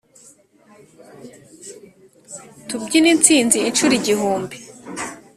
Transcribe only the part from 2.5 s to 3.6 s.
tubyine insinzi